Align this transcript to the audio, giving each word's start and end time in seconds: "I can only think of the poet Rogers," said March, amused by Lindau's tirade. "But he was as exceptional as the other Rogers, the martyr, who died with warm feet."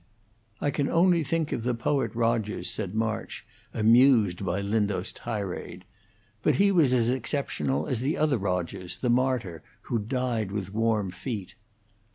"I 0.59 0.71
can 0.71 0.89
only 0.89 1.23
think 1.23 1.51
of 1.51 1.61
the 1.61 1.75
poet 1.75 2.15
Rogers," 2.15 2.67
said 2.71 2.95
March, 2.95 3.45
amused 3.71 4.43
by 4.43 4.59
Lindau's 4.59 5.11
tirade. 5.11 5.85
"But 6.41 6.55
he 6.55 6.71
was 6.71 6.91
as 6.91 7.11
exceptional 7.11 7.85
as 7.85 7.99
the 7.99 8.17
other 8.17 8.39
Rogers, 8.39 8.97
the 8.97 9.11
martyr, 9.11 9.61
who 9.81 9.99
died 9.99 10.51
with 10.51 10.73
warm 10.73 11.11
feet." 11.11 11.53